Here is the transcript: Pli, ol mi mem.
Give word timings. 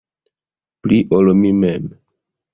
Pli, 0.87 0.99
ol 1.19 1.31
mi 1.43 1.53
mem. 1.61 1.87